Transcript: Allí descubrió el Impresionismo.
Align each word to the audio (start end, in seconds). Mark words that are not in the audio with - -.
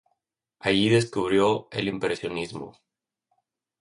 Allí 0.57 0.89
descubrió 0.89 1.67
el 1.69 1.87
Impresionismo. 1.87 2.73